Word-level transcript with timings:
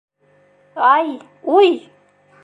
Ай, 0.91 1.07
уй! 1.57 1.69